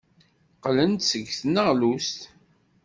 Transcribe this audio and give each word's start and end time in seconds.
Qqlen-d 0.55 1.01
seg 1.09 1.25
tneɣlust. 1.39 2.19